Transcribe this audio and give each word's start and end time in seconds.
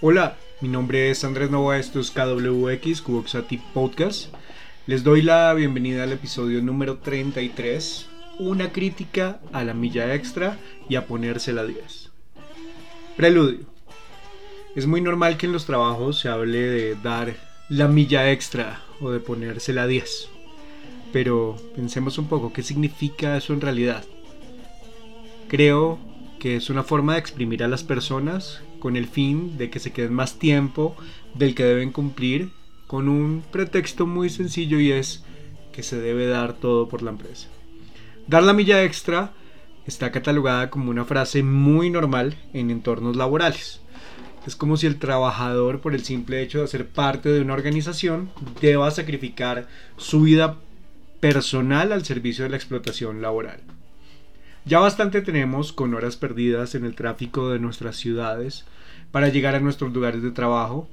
Hola, 0.00 0.36
mi 0.60 0.68
nombre 0.68 1.10
es 1.10 1.24
Andrés 1.24 1.50
Nova, 1.50 1.76
esto 1.76 1.98
es 1.98 2.12
KWX, 2.12 3.02
Cuboxati 3.02 3.58
Podcast. 3.74 4.32
Les 4.86 5.02
doy 5.02 5.22
la 5.22 5.52
bienvenida 5.54 6.04
al 6.04 6.12
episodio 6.12 6.62
número 6.62 6.98
33, 6.98 8.08
una 8.38 8.70
crítica 8.70 9.40
a 9.52 9.64
la 9.64 9.74
milla 9.74 10.14
extra 10.14 10.56
y 10.88 10.94
a 10.94 11.08
ponerse 11.08 11.52
la 11.52 11.64
10. 11.64 12.10
Preludio. 13.16 13.66
Es 14.76 14.86
muy 14.86 15.00
normal 15.00 15.36
que 15.36 15.46
en 15.46 15.52
los 15.52 15.66
trabajos 15.66 16.20
se 16.20 16.28
hable 16.28 16.60
de 16.60 16.94
dar 16.94 17.34
la 17.68 17.88
milla 17.88 18.30
extra 18.30 18.80
o 19.00 19.10
de 19.10 19.18
ponerse 19.18 19.72
la 19.72 19.88
10. 19.88 20.28
Pero 21.12 21.56
pensemos 21.74 22.18
un 22.18 22.28
poco, 22.28 22.52
¿qué 22.52 22.62
significa 22.62 23.36
eso 23.36 23.52
en 23.52 23.62
realidad? 23.62 24.04
Creo 25.48 25.98
que 26.38 26.56
es 26.56 26.70
una 26.70 26.82
forma 26.82 27.14
de 27.14 27.20
exprimir 27.20 27.62
a 27.62 27.68
las 27.68 27.82
personas 27.82 28.62
con 28.78 28.96
el 28.96 29.06
fin 29.06 29.58
de 29.58 29.70
que 29.70 29.80
se 29.80 29.92
queden 29.92 30.14
más 30.14 30.38
tiempo 30.38 30.96
del 31.34 31.54
que 31.54 31.64
deben 31.64 31.92
cumplir 31.92 32.50
con 32.86 33.08
un 33.08 33.42
pretexto 33.50 34.06
muy 34.06 34.30
sencillo 34.30 34.80
y 34.80 34.92
es 34.92 35.24
que 35.72 35.82
se 35.82 36.00
debe 36.00 36.26
dar 36.26 36.54
todo 36.54 36.88
por 36.88 37.02
la 37.02 37.10
empresa. 37.10 37.48
Dar 38.26 38.42
la 38.42 38.52
milla 38.52 38.82
extra 38.84 39.32
está 39.86 40.12
catalogada 40.12 40.70
como 40.70 40.90
una 40.90 41.04
frase 41.04 41.42
muy 41.42 41.90
normal 41.90 42.36
en 42.52 42.70
entornos 42.70 43.16
laborales. 43.16 43.80
Es 44.46 44.56
como 44.56 44.76
si 44.76 44.86
el 44.86 44.98
trabajador, 44.98 45.80
por 45.80 45.94
el 45.94 46.04
simple 46.04 46.42
hecho 46.42 46.60
de 46.60 46.68
ser 46.68 46.88
parte 46.88 47.28
de 47.28 47.40
una 47.40 47.54
organización, 47.54 48.30
deba 48.60 48.90
sacrificar 48.90 49.68
su 49.96 50.22
vida 50.22 50.56
personal 51.20 51.92
al 51.92 52.04
servicio 52.04 52.44
de 52.44 52.50
la 52.50 52.56
explotación 52.56 53.20
laboral. 53.20 53.60
Ya 54.68 54.80
bastante 54.80 55.22
tenemos 55.22 55.72
con 55.72 55.94
horas 55.94 56.16
perdidas 56.16 56.74
en 56.74 56.84
el 56.84 56.94
tráfico 56.94 57.48
de 57.48 57.58
nuestras 57.58 57.96
ciudades 57.96 58.66
para 59.10 59.30
llegar 59.30 59.54
a 59.54 59.60
nuestros 59.60 59.94
lugares 59.94 60.22
de 60.22 60.30
trabajo, 60.30 60.86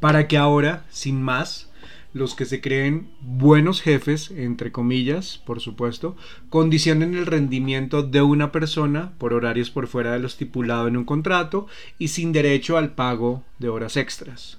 para 0.00 0.26
que 0.26 0.36
ahora, 0.36 0.84
sin 0.90 1.22
más, 1.22 1.70
los 2.12 2.34
que 2.34 2.44
se 2.44 2.60
creen 2.60 3.08
buenos 3.20 3.82
jefes, 3.82 4.32
entre 4.32 4.72
comillas, 4.72 5.38
por 5.46 5.60
supuesto, 5.60 6.16
condicionen 6.50 7.14
el 7.14 7.26
rendimiento 7.26 8.02
de 8.02 8.20
una 8.22 8.50
persona 8.50 9.12
por 9.18 9.32
horarios 9.32 9.70
por 9.70 9.86
fuera 9.86 10.10
de 10.10 10.18
lo 10.18 10.26
estipulado 10.26 10.88
en 10.88 10.96
un 10.96 11.04
contrato 11.04 11.68
y 12.00 12.08
sin 12.08 12.32
derecho 12.32 12.76
al 12.76 12.96
pago 12.96 13.44
de 13.60 13.68
horas 13.68 13.96
extras. 13.96 14.58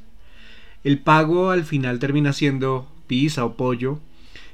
El 0.85 0.99
pago 0.99 1.49
al 1.49 1.65
final 1.65 1.99
termina 1.99 2.31
siendo 2.31 2.89
pizza 3.05 3.43
o 3.43 3.55
pollo 3.55 3.99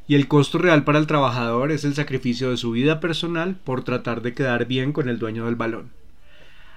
y 0.08 0.16
el 0.16 0.28
costo 0.28 0.58
real 0.58 0.84
para 0.84 1.00
el 1.00 1.08
trabajador 1.08 1.72
es 1.72 1.84
el 1.84 1.96
sacrificio 1.96 2.52
de 2.52 2.58
su 2.58 2.72
vida 2.72 3.00
personal 3.00 3.56
por 3.56 3.84
tratar 3.84 4.22
de 4.22 4.34
quedar 4.34 4.66
bien 4.66 4.94
con 4.94 5.10
el 5.10 5.20
dueño 5.20 5.46
del 5.46 5.56
balón. 5.56 5.92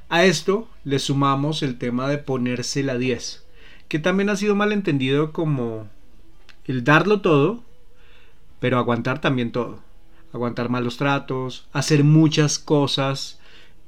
A 0.08 0.24
esto 0.24 0.68
le 0.84 0.98
sumamos 0.98 1.62
el 1.62 1.76
tema 1.76 2.08
de 2.08 2.16
ponerse 2.16 2.82
la 2.82 2.96
10, 2.96 3.44
que 3.88 3.98
también 3.98 4.30
ha 4.30 4.36
sido 4.36 4.54
malentendido 4.54 5.32
como 5.32 5.88
el 6.64 6.84
darlo 6.84 7.20
todo, 7.20 7.62
pero 8.60 8.78
aguantar 8.78 9.20
también 9.20 9.52
todo. 9.52 9.80
Aguantar 10.32 10.68
malos 10.70 10.96
tratos, 10.96 11.66
hacer 11.72 12.04
muchas 12.04 12.58
cosas 12.58 13.38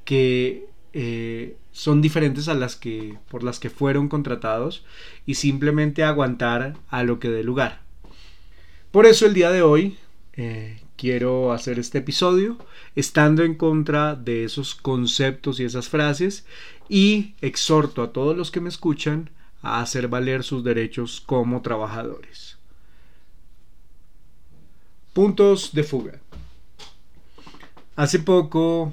que 0.04 0.66
eh, 0.92 1.56
son 1.72 2.02
diferentes 2.02 2.48
a 2.48 2.54
las 2.54 2.76
que 2.76 3.18
por 3.30 3.42
las 3.42 3.60
que 3.60 3.70
fueron 3.70 4.08
contratados 4.08 4.84
y 5.24 5.34
simplemente 5.34 6.02
aguantar 6.02 6.76
a 6.88 7.02
lo 7.02 7.18
que 7.18 7.30
dé 7.30 7.44
lugar. 7.44 7.89
Por 8.90 9.06
eso 9.06 9.24
el 9.24 9.34
día 9.34 9.52
de 9.52 9.62
hoy 9.62 9.98
eh, 10.32 10.80
quiero 10.96 11.52
hacer 11.52 11.78
este 11.78 11.98
episodio 11.98 12.58
estando 12.96 13.44
en 13.44 13.54
contra 13.54 14.16
de 14.16 14.42
esos 14.42 14.74
conceptos 14.74 15.60
y 15.60 15.64
esas 15.64 15.88
frases 15.88 16.44
y 16.88 17.34
exhorto 17.40 18.02
a 18.02 18.12
todos 18.12 18.36
los 18.36 18.50
que 18.50 18.60
me 18.60 18.68
escuchan 18.68 19.30
a 19.62 19.80
hacer 19.80 20.08
valer 20.08 20.42
sus 20.42 20.64
derechos 20.64 21.22
como 21.24 21.62
trabajadores. 21.62 22.58
Puntos 25.12 25.72
de 25.72 25.84
fuga. 25.84 26.20
Hace 27.94 28.18
poco, 28.18 28.92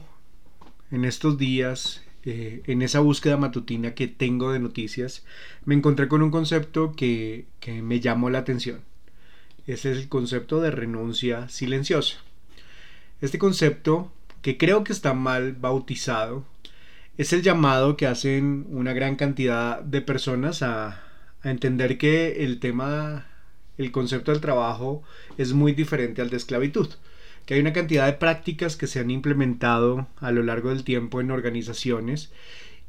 en 0.92 1.06
estos 1.06 1.40
días, 1.40 2.04
eh, 2.24 2.62
en 2.68 2.84
esa 2.84 3.00
búsqueda 3.00 3.38
matutina 3.38 3.96
que 3.96 4.08
tengo 4.08 4.52
de 4.52 4.60
noticias, 4.60 5.26
me 5.66 5.74
encontré 5.74 6.08
con 6.08 6.22
un 6.22 6.30
concepto 6.30 6.94
que, 6.96 7.48
que 7.60 7.82
me 7.82 8.00
llamó 8.00 8.30
la 8.30 8.40
atención 8.40 8.87
es 9.68 9.86
el 9.86 10.10
concepto 10.10 10.62
de 10.62 10.72
renuncia 10.72 11.50
silenciosa. 11.50 12.18
Este 13.22 13.38
concepto, 13.38 14.12
que 14.42 14.58
creo 14.58 14.84
que 14.84 14.94
está 14.94 15.14
mal 15.14 15.54
bautizado, 15.54 16.46
es 17.18 17.34
el 17.34 17.42
llamado 17.42 17.98
que 17.98 18.08
hacen 18.08 18.66
una 18.70 18.94
gran 18.94 19.16
cantidad 19.16 19.82
de 19.82 20.02
personas 20.02 20.62
a, 20.64 21.04
a 21.42 21.52
entender 21.52 21.98
que 21.98 22.44
el 22.44 22.60
tema, 22.60 23.28
el 23.78 23.92
concepto 23.92 24.32
del 24.32 24.42
trabajo 24.42 25.04
es 25.38 25.54
muy 25.54 25.74
diferente 25.74 26.22
al 26.22 26.30
de 26.30 26.38
esclavitud 26.38 26.90
que 27.48 27.54
hay 27.54 27.62
una 27.62 27.72
cantidad 27.72 28.06
de 28.06 28.14
prácticas 28.14 28.76
que 28.76 28.88
se 28.88 29.00
han 29.00 29.10
implementado 29.10 30.08
a 30.20 30.32
lo 30.32 30.44
largo 30.44 30.68
del 30.68 30.84
tiempo 30.84 31.22
en 31.22 31.32
organizaciones 31.32 32.30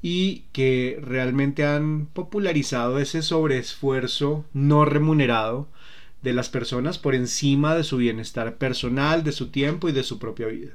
y 0.03 0.43
que 0.53 0.99
realmente 1.01 1.65
han 1.65 2.07
popularizado 2.07 2.99
ese 2.99 3.23
sobreesfuerzo 3.23 4.45
no 4.53 4.85
remunerado 4.85 5.69
de 6.23 6.33
las 6.33 6.49
personas 6.49 6.99
por 6.99 7.15
encima 7.15 7.75
de 7.75 7.85
su 7.85 7.97
bienestar 7.97 8.57
personal, 8.57 9.25
de 9.25 9.33
su 9.33 9.51
tiempo 9.51 9.89
y 9.89 9.93
de 9.93 10.03
su 10.03 10.19
propia 10.19 10.49
vida. 10.49 10.73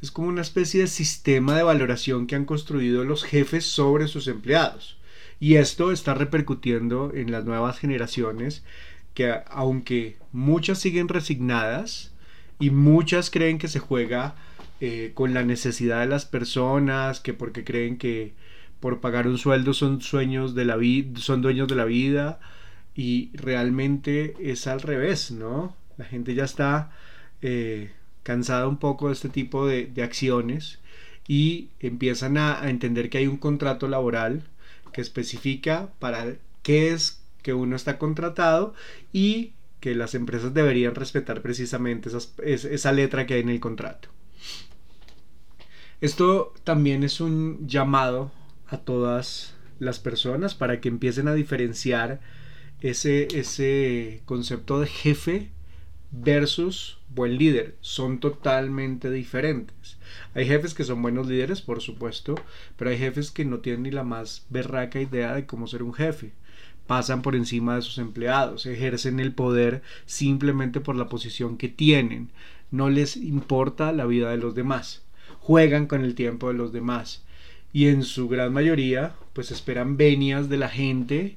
Es 0.00 0.10
como 0.10 0.28
una 0.28 0.42
especie 0.42 0.82
de 0.82 0.86
sistema 0.86 1.56
de 1.56 1.62
valoración 1.62 2.26
que 2.26 2.36
han 2.36 2.44
construido 2.44 3.04
los 3.04 3.24
jefes 3.24 3.64
sobre 3.64 4.06
sus 4.06 4.28
empleados. 4.28 4.96
Y 5.40 5.54
esto 5.54 5.92
está 5.92 6.14
repercutiendo 6.14 7.12
en 7.14 7.32
las 7.32 7.44
nuevas 7.44 7.78
generaciones 7.78 8.62
que 9.14 9.34
aunque 9.48 10.16
muchas 10.30 10.78
siguen 10.78 11.08
resignadas 11.08 12.12
y 12.60 12.70
muchas 12.70 13.30
creen 13.30 13.58
que 13.58 13.68
se 13.68 13.80
juega 13.80 14.36
eh, 14.80 15.10
con 15.14 15.34
la 15.34 15.42
necesidad 15.42 16.00
de 16.00 16.06
las 16.06 16.24
personas, 16.24 17.18
que 17.18 17.34
porque 17.34 17.64
creen 17.64 17.98
que 17.98 18.34
por 18.78 19.00
pagar 19.00 19.26
un 19.26 19.38
sueldo 19.38 19.74
son 19.74 20.00
sueños 20.00 20.54
de 20.54 20.64
la 20.64 20.76
vida, 20.76 21.18
son 21.20 21.42
dueños 21.42 21.66
de 21.66 21.74
la 21.74 21.84
vida, 21.84 22.38
y 22.98 23.30
realmente 23.32 24.34
es 24.40 24.66
al 24.66 24.80
revés, 24.80 25.30
¿no? 25.30 25.76
La 25.98 26.04
gente 26.04 26.34
ya 26.34 26.42
está 26.42 26.90
eh, 27.42 27.92
cansada 28.24 28.66
un 28.66 28.78
poco 28.78 29.06
de 29.06 29.12
este 29.12 29.28
tipo 29.28 29.68
de, 29.68 29.92
acciones 30.02 30.80
y 31.28 31.68
empiezan 31.78 32.36
a, 32.38 32.60
a, 32.60 32.70
entender 32.70 33.08
que 33.08 33.18
hay 33.18 33.28
un 33.28 33.36
contrato 33.36 33.86
laboral 33.86 34.42
que 34.92 35.00
especifica 35.00 35.90
para 36.00 36.38
qué 36.64 36.90
es 36.90 37.22
que 37.42 37.54
uno 37.54 37.76
está 37.76 37.98
contratado 37.98 38.74
y 39.12 39.52
que 39.78 39.94
las 39.94 40.16
empresas 40.16 40.52
deberían 40.52 40.96
respetar 40.96 41.40
precisamente 41.40 42.10
esa 42.42 42.92
letra 42.92 43.26
que 43.26 43.34
hay 43.34 43.42
en 43.42 43.50
el 43.50 43.60
contrato. 43.60 44.08
Esto 46.00 46.52
también 46.64 47.04
es 47.04 47.20
un 47.20 47.68
llamado 47.68 48.32
a 48.66 48.78
todas 48.78 49.54
las 49.78 50.00
personas 50.00 50.56
para 50.56 50.80
que 50.80 50.88
empiecen 50.88 51.28
a 51.28 51.34
diferenciar 51.34 52.18
ese, 52.80 53.28
ese 53.34 54.22
concepto 54.24 54.80
de 54.80 54.86
jefe 54.86 55.50
versus 56.10 56.98
buen 57.08 57.36
líder 57.36 57.76
son 57.80 58.20
totalmente 58.20 59.10
diferentes. 59.10 59.98
Hay 60.34 60.46
jefes 60.46 60.74
que 60.74 60.84
son 60.84 61.02
buenos 61.02 61.26
líderes, 61.26 61.60
por 61.60 61.80
supuesto, 61.80 62.34
pero 62.76 62.90
hay 62.90 62.98
jefes 62.98 63.30
que 63.30 63.44
no 63.44 63.58
tienen 63.58 63.82
ni 63.84 63.90
la 63.90 64.04
más 64.04 64.46
berraca 64.48 65.00
idea 65.00 65.34
de 65.34 65.46
cómo 65.46 65.66
ser 65.66 65.82
un 65.82 65.94
jefe. 65.94 66.32
Pasan 66.86 67.20
por 67.20 67.36
encima 67.36 67.76
de 67.76 67.82
sus 67.82 67.98
empleados, 67.98 68.64
ejercen 68.64 69.20
el 69.20 69.34
poder 69.34 69.82
simplemente 70.06 70.80
por 70.80 70.96
la 70.96 71.08
posición 71.08 71.58
que 71.58 71.68
tienen. 71.68 72.30
No 72.70 72.88
les 72.88 73.16
importa 73.16 73.92
la 73.92 74.06
vida 74.06 74.30
de 74.30 74.38
los 74.38 74.54
demás. 74.54 75.02
Juegan 75.40 75.86
con 75.86 76.04
el 76.04 76.14
tiempo 76.14 76.48
de 76.48 76.54
los 76.54 76.72
demás. 76.72 77.24
Y 77.72 77.88
en 77.88 78.02
su 78.02 78.28
gran 78.28 78.52
mayoría, 78.52 79.14
pues 79.34 79.50
esperan 79.50 79.98
venias 79.98 80.48
de 80.48 80.56
la 80.56 80.68
gente 80.68 81.36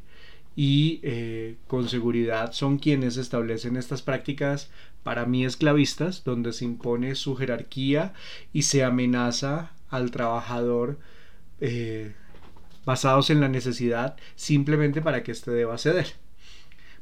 y 0.56 1.00
eh, 1.03 1.57
con 1.68 1.88
seguridad 1.88 2.51
son 2.51 2.77
quienes 2.77 3.18
establecen 3.18 3.77
estas 3.77 4.01
prácticas 4.01 4.69
para 5.03 5.25
mí 5.25 5.45
esclavistas, 5.45 6.24
donde 6.24 6.53
se 6.53 6.65
impone 6.65 7.15
su 7.15 7.36
jerarquía 7.36 8.13
y 8.53 8.63
se 8.63 8.83
amenaza 8.83 9.71
al 9.89 10.12
trabajador 10.12 11.00
eh, 11.59 12.13
basados 12.86 13.30
en 13.30 13.39
la 13.39 13.48
necesidad 13.48 14.15
simplemente 14.36 15.01
para 15.01 15.24
que 15.24 15.31
éste 15.31 15.51
deba 15.51 15.77
ceder. 15.77 16.13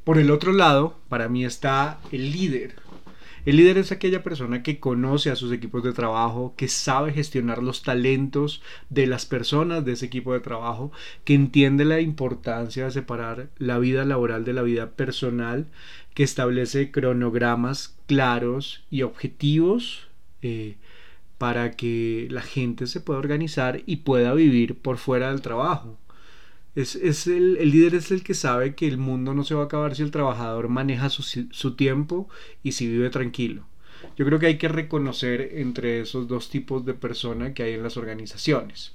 Por 0.04 0.18
el 0.18 0.30
otro 0.30 0.52
lado, 0.52 0.98
para 1.08 1.28
mí 1.28 1.44
está 1.44 1.98
el 2.10 2.32
líder, 2.32 2.76
el 3.46 3.56
líder 3.56 3.78
es 3.78 3.92
aquella 3.92 4.22
persona 4.22 4.62
que 4.62 4.80
conoce 4.80 5.30
a 5.30 5.36
sus 5.36 5.52
equipos 5.52 5.82
de 5.82 5.92
trabajo, 5.92 6.54
que 6.56 6.68
sabe 6.68 7.12
gestionar 7.12 7.62
los 7.62 7.82
talentos 7.82 8.62
de 8.90 9.06
las 9.06 9.26
personas 9.26 9.84
de 9.84 9.92
ese 9.92 10.06
equipo 10.06 10.32
de 10.32 10.40
trabajo, 10.40 10.92
que 11.24 11.34
entiende 11.34 11.84
la 11.84 12.00
importancia 12.00 12.84
de 12.84 12.90
separar 12.90 13.48
la 13.58 13.78
vida 13.78 14.04
laboral 14.04 14.44
de 14.44 14.52
la 14.52 14.62
vida 14.62 14.90
personal, 14.90 15.66
que 16.14 16.22
establece 16.22 16.90
cronogramas 16.90 17.96
claros 18.06 18.84
y 18.90 19.02
objetivos 19.02 20.08
eh, 20.42 20.76
para 21.38 21.72
que 21.72 22.28
la 22.30 22.42
gente 22.42 22.86
se 22.86 23.00
pueda 23.00 23.18
organizar 23.18 23.82
y 23.86 23.96
pueda 23.96 24.34
vivir 24.34 24.76
por 24.76 24.98
fuera 24.98 25.30
del 25.30 25.40
trabajo. 25.40 25.98
Es, 26.76 27.26
el, 27.26 27.54
líder 27.54 27.96
es 27.96 28.12
el 28.12 28.22
que 28.22 28.34
sabe 28.34 28.74
que 28.74 28.86
el 28.86 28.96
mundo 28.96 29.34
no 29.34 29.44
se 29.44 29.54
va 29.54 29.62
a 29.62 29.64
acabar 29.64 29.96
si 29.96 30.02
el 30.02 30.12
trabajador 30.12 30.68
maneja 30.68 31.10
su, 31.10 31.74
tiempo 31.74 32.28
y 32.62 32.72
si 32.72 32.86
vive 32.86 33.10
tranquilo. 33.10 33.66
Yo 34.16 34.24
creo 34.24 34.38
que 34.38 34.46
hay 34.46 34.58
que 34.58 34.68
reconocer 34.68 35.50
entre 35.54 36.00
esos 36.00 36.28
dos 36.28 36.48
tipos 36.48 36.84
de 36.84 36.94
persona 36.94 37.54
que 37.54 37.64
hay 37.64 37.74
en 37.74 37.82
las 37.82 37.96
organizaciones. 37.96 38.92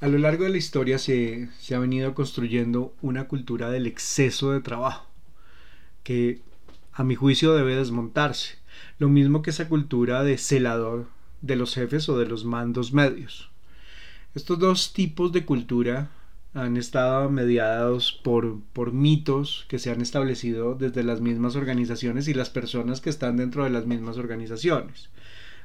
A 0.00 0.08
lo 0.08 0.18
largo 0.18 0.44
de 0.44 0.50
la 0.50 0.58
historia 0.58 0.98
se, 0.98 1.48
se, 1.60 1.74
ha 1.74 1.78
venido 1.78 2.12
construyendo 2.14 2.94
una 3.00 3.28
cultura 3.28 3.70
del 3.70 3.86
exceso 3.86 4.50
de 4.50 4.60
trabajo, 4.60 5.06
que 6.02 6.40
a 6.92 7.04
mi 7.04 7.14
juicio 7.14 7.54
debe 7.54 7.76
desmontarse, 7.76 8.58
lo 8.98 9.08
mismo 9.08 9.42
que 9.42 9.50
esa 9.50 9.68
cultura 9.68 10.22
de 10.24 10.36
celador 10.36 11.06
de 11.40 11.56
los 11.56 11.74
jefes 11.74 12.08
o 12.08 12.18
de 12.18 12.26
los 12.26 12.44
mandos 12.44 12.92
medios. 12.92 13.53
Estos 14.34 14.58
dos 14.58 14.92
tipos 14.92 15.32
de 15.32 15.44
cultura 15.44 16.10
han 16.54 16.76
estado 16.76 17.30
mediados 17.30 18.12
por, 18.12 18.60
por 18.72 18.92
mitos 18.92 19.64
que 19.68 19.78
se 19.78 19.90
han 19.90 20.00
establecido 20.00 20.74
desde 20.74 21.02
las 21.02 21.20
mismas 21.20 21.56
organizaciones 21.56 22.28
y 22.28 22.34
las 22.34 22.50
personas 22.50 23.00
que 23.00 23.10
están 23.10 23.36
dentro 23.36 23.64
de 23.64 23.70
las 23.70 23.86
mismas 23.86 24.18
organizaciones. 24.18 25.10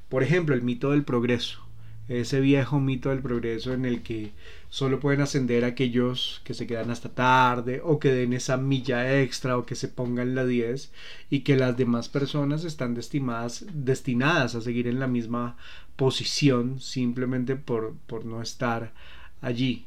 Por 0.08 0.24
ejemplo, 0.24 0.56
el 0.56 0.62
mito 0.62 0.92
del 0.92 1.04
progreso 1.04 1.70
ese 2.10 2.42
viejo 2.42 2.80
mito 2.80 3.10
del 3.10 3.22
progreso 3.22 3.74
en 3.74 3.86
el 3.86 4.02
que 4.02 4.32
solo 4.70 5.00
pueden 5.00 5.22
ascender 5.22 5.66
aquellos 5.66 6.42
que 6.44 6.54
se 6.54 6.68
quedan 6.68 6.92
hasta 6.92 7.10
tarde 7.10 7.82
o 7.84 8.00
que 8.00 8.12
den 8.12 8.34
esa 8.34 8.58
milla 8.58 9.20
extra 9.22 9.58
o 9.58 9.66
que 9.66 9.76
se 9.76 9.88
pongan 9.88 10.36
la 10.36 10.46
10 10.46 10.92
y 11.30 11.42
que 11.42 11.58
las 11.58 11.76
demás 11.76 12.10
personas 12.10 12.64
están 12.64 12.94
destinadas, 12.94 13.66
destinadas 13.74 14.56
a 14.56 14.62
seguir 14.62 14.88
en 14.88 15.00
la 15.00 15.08
misma 15.08 15.58
posición 15.96 16.80
simplemente 16.80 17.56
por, 17.56 17.96
por 18.08 18.26
no 18.26 18.42
estar 18.42 18.94
allí 19.42 19.86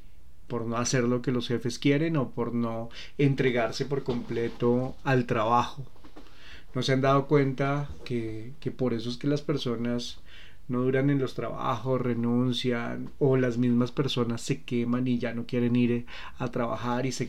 por 0.53 0.67
no 0.67 0.77
hacer 0.77 1.05
lo 1.05 1.23
que 1.23 1.33
los 1.33 1.49
jefes 1.49 1.79
quieren 1.79 2.19
o 2.19 2.33
por 2.33 2.53
no 2.53 2.91
entregarse 3.17 3.87
por 3.87 4.03
completo 4.03 4.95
al 5.03 5.25
trabajo. 5.25 5.83
No 6.75 6.83
se 6.83 6.93
han 6.93 7.01
dado 7.01 7.27
cuenta 7.27 7.89
que, 8.05 8.53
que 8.61 8.71
por 8.71 8.93
eso 8.93 9.09
es 9.09 9.17
que 9.17 9.29
las 9.29 9.41
personas 9.41 10.19
no 10.69 10.83
duran 10.83 11.11
en 11.11 11.19
los 11.19 11.35
trabajos, 11.35 12.01
renuncian 12.01 13.11
o 13.19 13.37
las 13.37 13.59
mismas 13.59 13.93
personas 13.93 14.41
se 14.41 14.63
queman 14.63 15.07
y 15.07 15.19
ya 15.19 15.35
no 15.35 15.47
quieren 15.47 15.77
ir 15.77 16.07
a 16.39 16.51
trabajar 16.51 17.07
y 17.07 17.13
se, 17.13 17.29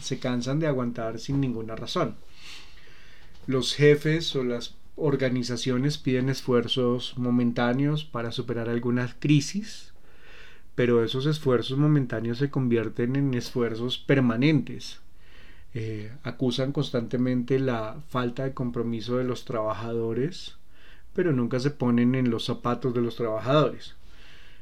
se 0.00 0.18
cansan 0.18 0.60
de 0.60 0.66
aguantar 0.66 1.18
sin 1.18 1.40
ninguna 1.40 1.76
razón. 1.76 2.16
Los 3.46 3.74
jefes 3.74 4.34
o 4.36 4.44
las 4.44 4.76
organizaciones 4.96 5.98
piden 5.98 6.28
esfuerzos 6.28 7.16
momentáneos 7.16 8.04
para 8.04 8.32
superar 8.32 8.68
alguna 8.68 9.14
crisis, 9.18 9.92
pero 10.74 11.04
esos 11.04 11.26
esfuerzos 11.26 11.78
momentáneos 11.78 12.38
se 12.38 12.50
convierten 12.50 13.16
en 13.16 13.34
esfuerzos 13.34 13.98
permanentes. 13.98 15.00
Eh, 15.74 16.12
acusan 16.22 16.72
constantemente 16.72 17.58
la 17.58 18.02
falta 18.08 18.44
de 18.44 18.54
compromiso 18.54 19.18
de 19.18 19.24
los 19.24 19.44
trabajadores 19.44 20.56
pero 21.18 21.32
nunca 21.32 21.58
se 21.58 21.72
ponen 21.72 22.14
en 22.14 22.30
los 22.30 22.44
zapatos 22.44 22.94
de 22.94 23.00
los 23.00 23.16
trabajadores. 23.16 23.96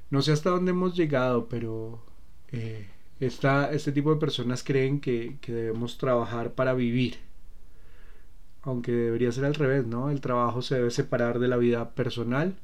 No 0.08 0.22
sé 0.22 0.32
hasta 0.32 0.48
dónde 0.48 0.70
hemos 0.70 0.96
llegado, 0.96 1.48
pero 1.50 2.02
eh, 2.50 2.88
este 3.20 3.92
tipo 3.92 4.14
de 4.14 4.18
personas 4.18 4.64
creen 4.64 5.00
que, 5.00 5.36
que 5.42 5.52
debemos 5.52 5.98
trabajar 5.98 6.54
para 6.54 6.72
vivir. 6.72 7.18
Aunque 8.62 8.90
debería 8.90 9.32
ser 9.32 9.44
al 9.44 9.54
revés, 9.54 9.86
¿no? 9.86 10.08
El 10.08 10.22
trabajo 10.22 10.62
se 10.62 10.76
debe 10.76 10.90
separar 10.90 11.40
de 11.40 11.48
la 11.48 11.58
vida 11.58 11.90
personal, 11.90 12.56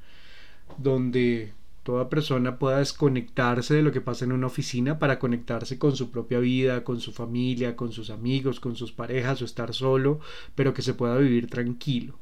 donde 0.79 1.53
toda 1.83 2.09
persona 2.09 2.59
pueda 2.59 2.79
desconectarse 2.79 3.75
de 3.75 3.83
lo 3.83 3.93
que 3.93 4.01
pasa 4.01 4.25
en 4.25 4.33
una 4.33 4.47
oficina 4.47 4.99
para 4.99 5.19
conectarse 5.19 5.79
con 5.79 5.97
su 5.97 6.11
propia 6.11 6.39
vida, 6.39 6.83
con 6.83 6.99
su 6.99 7.13
familia, 7.13 7.77
con 7.77 7.93
sus 7.93 8.09
amigos, 8.09 8.59
con 8.59 8.75
sus 8.75 8.91
parejas 8.91 9.43
o 9.43 9.45
estar 9.45 9.75
solo, 9.75 10.19
pero 10.55 10.73
que 10.73 10.81
se 10.81 10.95
pueda 10.95 11.19
vivir 11.19 11.51
tranquilo. 11.51 12.22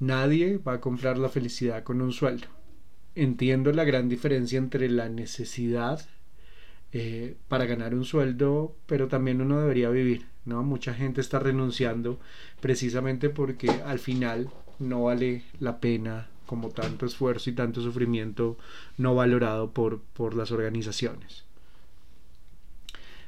Nadie 0.00 0.56
va 0.56 0.74
a 0.74 0.80
comprar 0.80 1.18
la 1.18 1.28
felicidad 1.28 1.84
con 1.84 2.00
un 2.00 2.12
sueldo. 2.12 2.46
Entiendo 3.14 3.70
la 3.72 3.84
gran 3.84 4.08
diferencia 4.08 4.56
entre 4.58 4.88
la 4.88 5.10
necesidad 5.10 6.00
eh, 6.92 7.36
para 7.48 7.66
ganar 7.66 7.94
un 7.94 8.04
sueldo, 8.04 8.76
pero 8.86 9.08
también 9.08 9.42
uno 9.42 9.60
debería 9.60 9.90
vivir, 9.90 10.26
¿no? 10.46 10.62
Mucha 10.62 10.94
gente 10.94 11.20
está 11.20 11.38
renunciando 11.38 12.18
precisamente 12.60 13.28
porque 13.28 13.70
al 13.70 13.98
final 13.98 14.50
no 14.78 15.04
vale 15.04 15.44
la 15.60 15.80
pena 15.80 16.30
como 16.46 16.70
tanto 16.70 17.04
esfuerzo 17.04 17.50
y 17.50 17.52
tanto 17.52 17.82
sufrimiento 17.82 18.56
no 18.96 19.14
valorado 19.14 19.72
por, 19.72 20.00
por 20.00 20.34
las 20.34 20.50
organizaciones. 20.50 21.44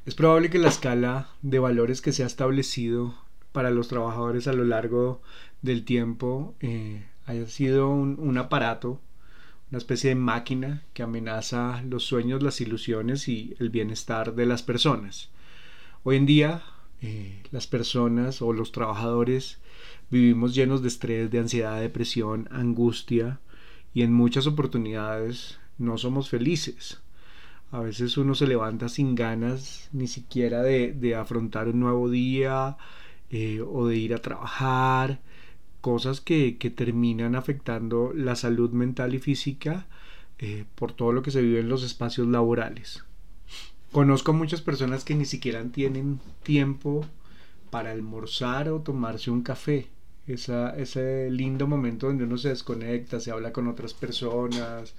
Es 0.07 0.15
probable 0.15 0.49
que 0.49 0.59
la 0.59 0.71
escala 0.71 1.29
de 1.43 1.59
valores 1.59 2.01
que 2.01 2.13
se 2.13 2.25
ha 2.25 2.27
establecido 2.27 3.15
para 3.53 3.71
los 3.71 3.89
trabajadores 3.89 4.49
a 4.49 4.53
lo 4.53 4.65
largo 4.65 5.21
del 5.61 5.85
tiempo 5.85 6.55
eh, 6.61 7.07
haya 7.27 7.47
sido 7.47 7.91
un, 7.91 8.39
aparato, 8.39 9.01
una 9.71 9.79
especie 9.79 10.11
de 10.11 10.17
máquina 10.17 10.83
que 10.93 11.03
amenaza 11.03 11.83
los 11.89 12.05
sueños, 12.05 12.43
las 12.43 12.61
ilusiones 12.61 13.29
y 13.29 13.55
el 13.61 13.71
bienestar 13.71 14.35
de 14.35 14.47
las 14.47 14.63
personas. 14.63 15.31
Hoy 16.03 16.17
en 16.17 16.27
día 16.27 16.63
eh, 17.01 17.43
las 17.51 17.67
personas 17.67 18.43
o 18.43 18.53
los 18.53 18.73
trabajadores 18.73 19.59
vivimos 20.11 20.55
llenos 20.55 20.83
de 20.83 20.89
estrés, 20.89 21.31
de 21.31 21.39
ansiedad, 21.39 21.81
depresión, 21.81 22.49
angustia 22.51 23.41
y 23.95 24.03
en 24.03 24.13
muchas 24.13 24.47
oportunidades 24.47 25.59
no 25.79 25.99
somos 25.99 26.29
felices. 26.29 27.01
A 27.71 27.81
veces 27.81 28.19
uno 28.19 28.35
se 28.35 28.47
levanta 28.47 28.89
sin 28.89 29.15
ganas 29.15 29.89
ni 29.93 30.07
siquiera 30.07 30.63
de, 30.63 30.93
de 30.93 31.15
afrontar 31.15 31.69
un 31.69 31.81
nuevo 31.81 32.11
día 32.11 32.77
eh, 33.33 33.63
o 33.63 33.87
de 33.87 33.97
ir 33.97 34.13
a 34.15 34.19
trabajar, 34.19 35.21
cosas 35.81 36.21
que, 36.21 36.53
terminan 36.77 37.35
afectando 37.35 38.13
la 38.15 38.37
salud 38.37 38.71
mental 38.73 39.15
y 39.15 39.19
física 39.19 39.87
eh, 40.39 40.67
por 40.75 40.93
todo 40.93 41.13
lo 41.13 41.23
que 41.23 41.31
se 41.31 41.41
vive 41.41 41.61
en 41.61 41.69
los 41.71 41.83
espacios 41.83 42.29
laborales. 42.29 43.05
Conozco 43.91 44.35
muchas 44.35 44.61
personas 44.61 45.05
que 45.05 45.15
ni 45.15 45.25
siquiera 45.25 45.65
tienen 45.65 46.21
tiempo 46.43 47.07
para 47.71 47.91
almorzar 47.93 48.69
o 48.69 48.81
tomarse 48.81 49.31
un 49.31 49.43
café. 49.43 49.89
ese 50.27 51.31
lindo 51.31 51.67
momento 51.67 52.09
donde 52.09 52.25
uno 52.25 52.37
se 52.37 52.51
desconecta, 52.51 53.19
se 53.19 53.31
habla 53.31 53.53
con 53.53 53.67
otras 53.67 53.95
personas, 53.95 54.95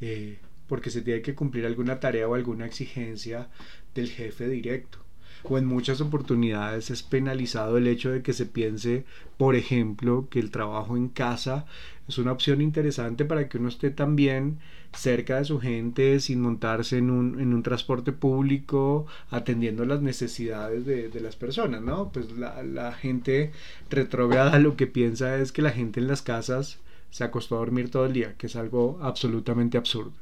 eh, 0.00 0.38
porque 0.68 0.90
se 0.90 1.02
tiene 1.02 1.20
que 1.20 1.34
cumplir 1.34 1.66
alguna 1.66 1.98
tarea 1.98 2.28
o 2.28 2.34
alguna 2.34 2.66
exigencia 2.66 3.48
del 3.94 4.08
jefe 4.08 4.48
directo 4.48 5.02
o 5.44 5.58
en 5.58 5.66
muchas 5.66 6.00
oportunidades 6.00 6.90
es 6.90 7.02
penalizado 7.02 7.76
el 7.76 7.86
hecho 7.86 8.10
de 8.10 8.22
que 8.22 8.32
se 8.32 8.46
piense, 8.46 9.04
por 9.36 9.56
ejemplo, 9.56 10.28
que 10.30 10.38
el 10.38 10.50
trabajo 10.50 10.96
en 10.96 11.08
casa 11.08 11.66
es 12.08 12.18
una 12.18 12.32
opción 12.32 12.60
interesante 12.60 13.24
para 13.24 13.48
que 13.48 13.58
uno 13.58 13.68
esté 13.68 13.90
también 13.90 14.58
cerca 14.94 15.38
de 15.38 15.44
su 15.44 15.58
gente 15.58 16.20
sin 16.20 16.40
montarse 16.42 16.98
en 16.98 17.10
un, 17.10 17.40
en 17.40 17.54
un 17.54 17.62
transporte 17.62 18.12
público 18.12 19.06
atendiendo 19.30 19.84
las 19.86 20.02
necesidades 20.02 20.84
de, 20.84 21.08
de 21.08 21.20
las 21.20 21.36
personas, 21.36 21.80
¿no? 21.80 22.12
Pues 22.12 22.30
la, 22.32 22.62
la 22.62 22.92
gente 22.92 23.52
retrógrada 23.88 24.58
lo 24.58 24.76
que 24.76 24.86
piensa 24.86 25.38
es 25.38 25.52
que 25.52 25.62
la 25.62 25.70
gente 25.70 26.00
en 26.00 26.08
las 26.08 26.22
casas 26.22 26.78
se 27.10 27.24
acostó 27.24 27.56
a 27.56 27.60
dormir 27.60 27.90
todo 27.90 28.06
el 28.06 28.12
día, 28.12 28.34
que 28.36 28.46
es 28.46 28.56
algo 28.56 28.98
absolutamente 29.02 29.78
absurdo. 29.78 30.12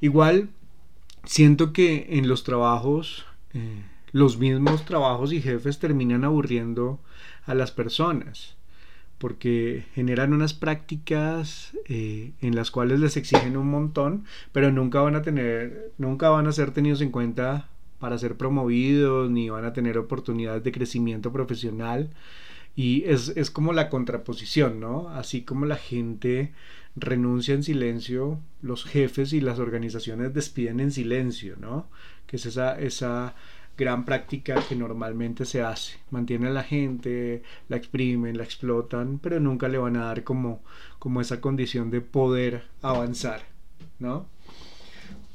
Igual, 0.00 0.48
siento 1.24 1.72
que 1.72 2.06
en 2.10 2.28
los 2.28 2.44
trabajos 2.44 3.24
eh, 3.54 3.82
los 4.12 4.38
mismos 4.38 4.84
trabajos 4.84 5.32
y 5.32 5.40
jefes 5.40 5.78
terminan 5.78 6.24
aburriendo 6.24 7.00
a 7.46 7.54
las 7.54 7.70
personas 7.70 8.56
porque 9.22 9.84
generan 9.94 10.32
unas 10.32 10.52
prácticas 10.52 11.78
eh, 11.88 12.32
en 12.40 12.56
las 12.56 12.72
cuales 12.72 12.98
les 12.98 13.16
exigen 13.16 13.56
un 13.56 13.70
montón, 13.70 14.24
pero 14.50 14.72
nunca 14.72 15.00
van 15.00 15.14
a 15.14 15.22
tener, 15.22 15.92
nunca 15.96 16.28
van 16.30 16.48
a 16.48 16.52
ser 16.52 16.72
tenidos 16.72 17.00
en 17.02 17.12
cuenta 17.12 17.68
para 18.00 18.18
ser 18.18 18.36
promovidos, 18.36 19.30
ni 19.30 19.48
van 19.48 19.64
a 19.64 19.72
tener 19.72 19.96
oportunidades 19.96 20.64
de 20.64 20.72
crecimiento 20.72 21.30
profesional. 21.30 22.10
Y 22.74 23.04
es, 23.04 23.28
es 23.36 23.52
como 23.52 23.72
la 23.72 23.90
contraposición, 23.90 24.80
¿no? 24.80 25.08
Así 25.10 25.42
como 25.42 25.66
la 25.66 25.76
gente 25.76 26.52
renuncia 26.96 27.54
en 27.54 27.62
silencio, 27.62 28.40
los 28.60 28.84
jefes 28.84 29.32
y 29.32 29.40
las 29.40 29.60
organizaciones 29.60 30.34
despiden 30.34 30.80
en 30.80 30.90
silencio, 30.90 31.54
¿no? 31.60 31.88
Que 32.26 32.36
es 32.36 32.46
esa, 32.46 32.76
esa 32.76 33.36
gran 33.76 34.04
práctica 34.04 34.62
que 34.68 34.76
normalmente 34.76 35.44
se 35.44 35.62
hace. 35.62 35.98
Mantiene 36.10 36.48
a 36.48 36.50
la 36.50 36.62
gente, 36.62 37.42
la 37.68 37.76
exprimen, 37.76 38.36
la 38.36 38.44
explotan, 38.44 39.18
pero 39.18 39.40
nunca 39.40 39.68
le 39.68 39.78
van 39.78 39.96
a 39.96 40.06
dar 40.06 40.24
como, 40.24 40.62
como 40.98 41.20
esa 41.20 41.40
condición 41.40 41.90
de 41.90 42.00
poder 42.00 42.64
avanzar, 42.82 43.42
¿no? 43.98 44.26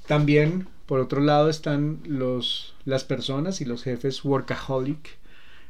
También, 0.08 0.68
por 0.86 1.00
otro 1.00 1.22
lado, 1.22 1.50
están 1.50 2.00
los, 2.06 2.76
las 2.86 3.04
personas 3.04 3.60
y 3.62 3.66
los 3.66 3.84
jefes 3.84 4.24
workaholic 4.24 5.18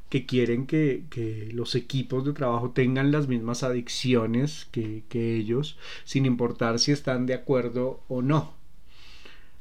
que 0.10 0.26
quieren 0.26 0.68
que, 0.68 1.04
que, 1.10 1.50
los 1.54 1.76
equipos 1.76 2.24
de 2.26 2.34
trabajo 2.34 2.72
tengan 2.72 3.12
las 3.12 3.28
mismas 3.28 3.64
adicciones 3.64 4.68
que, 4.72 5.04
que 5.10 5.36
ellos, 5.36 5.78
sin 6.06 6.26
importar 6.26 6.80
si 6.80 6.92
están 6.92 7.26
de 7.26 7.34
acuerdo 7.34 8.02
o 8.08 8.22
no. 8.22 8.57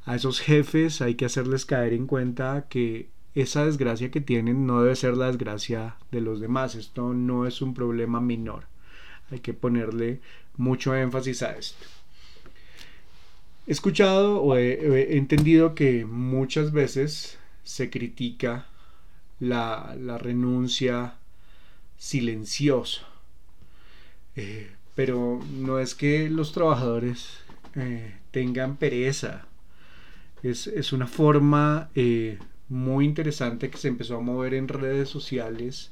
A 0.06 0.14
esos 0.14 0.40
jefes 0.40 1.02
hay 1.02 1.16
que 1.16 1.24
hacerles 1.24 1.66
caer 1.66 1.92
en 1.92 2.06
cuenta 2.06 2.66
que 2.70 3.08
esa 3.34 3.66
desgracia 3.66 4.12
que 4.12 4.20
tienen 4.20 4.64
no 4.64 4.80
debe 4.80 4.94
ser 4.94 5.16
la 5.16 5.26
desgracia 5.26 5.96
de 6.12 6.20
los 6.20 6.40
demás. 6.40 6.76
Esto 6.76 7.12
no 7.12 7.44
es 7.44 7.60
un 7.60 7.74
problema 7.74 8.20
menor. 8.20 8.66
Hay 9.32 9.40
que 9.40 9.52
ponerle 9.52 10.20
mucho 10.56 10.94
énfasis 10.94 11.42
a 11.42 11.58
esto. 11.58 11.84
He 13.66 13.72
escuchado 13.72 14.40
o 14.42 14.56
he, 14.56 15.16
entendido 15.16 15.74
que 15.74 16.04
muchas 16.04 16.70
veces 16.70 17.38
se 17.64 17.90
critica 17.90 18.66
la, 19.40 19.96
renuncia 20.20 21.14
silenciosa. 21.98 23.02
Eh, 24.36 24.70
pero 24.94 25.40
no 25.52 25.80
es 25.80 25.96
que 25.96 26.30
los 26.30 26.52
trabajadores 26.52 27.38
eh, 27.74 28.14
tengan 28.30 28.76
pereza. 28.76 29.48
Es, 30.50 30.92
una 30.92 31.06
forma 31.06 31.90
eh, 31.94 32.38
muy 32.68 33.04
interesante 33.04 33.70
que 33.70 33.78
se 33.78 33.88
empezó 33.88 34.16
a 34.16 34.20
mover 34.20 34.54
en 34.54 34.68
redes 34.68 35.08
sociales, 35.08 35.90